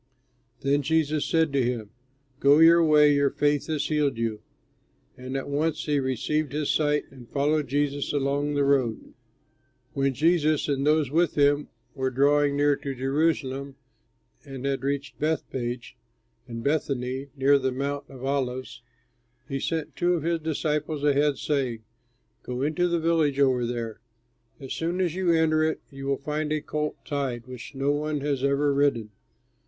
Then 0.61 0.81
Jesus 0.81 1.27
said 1.27 1.53
to 1.53 1.61
him, 1.63 1.91
"Go 2.39 2.57
your 2.57 2.83
way, 2.83 3.13
your 3.13 3.29
faith 3.29 3.67
has 3.67 3.85
healed 3.85 4.17
you." 4.17 4.41
And 5.15 5.37
at 5.37 5.47
once 5.47 5.85
he 5.85 5.99
received 5.99 6.53
his 6.53 6.71
sight, 6.71 7.03
and 7.11 7.29
followed 7.29 7.67
Jesus 7.67 8.11
along 8.11 8.55
the 8.55 8.63
road. 8.63 9.13
When 9.93 10.15
Jesus 10.15 10.67
and 10.67 10.87
those 10.87 11.11
with 11.11 11.35
him 11.35 11.67
were 11.93 12.09
drawing 12.09 12.57
near 12.57 12.75
to 12.77 12.95
Jerusalem 12.95 13.75
and 14.43 14.65
had 14.65 14.81
reached 14.83 15.19
Bethpage 15.19 15.95
and 16.47 16.63
Bethany, 16.63 17.27
near 17.35 17.59
the 17.59 17.71
Mount 17.71 18.05
of 18.09 18.25
Olives, 18.25 18.81
he 19.47 19.59
sent 19.59 19.95
two 19.95 20.15
of 20.15 20.23
his 20.23 20.39
disciples 20.39 21.03
ahead, 21.03 21.37
saying, 21.37 21.83
"Go 22.41 22.63
into 22.63 22.87
the 22.87 22.97
village 22.99 23.39
over 23.39 23.67
there. 23.67 23.99
As 24.59 24.73
soon 24.73 24.99
as 24.99 25.13
you 25.13 25.31
enter 25.31 25.63
it, 25.63 25.79
you 25.91 26.07
will 26.07 26.17
find 26.17 26.51
a 26.51 26.59
colt 26.59 26.95
tied, 27.05 27.45
which 27.45 27.75
no 27.75 27.91
one 27.91 28.21
has 28.21 28.43
ever 28.43 28.73
ridden. 28.73 29.11